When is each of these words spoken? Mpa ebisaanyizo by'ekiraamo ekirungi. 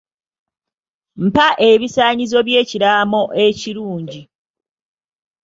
Mpa 1.25 1.47
ebisaanyizo 1.69 2.39
by'ekiraamo 2.47 3.21
ekirungi. 3.45 4.21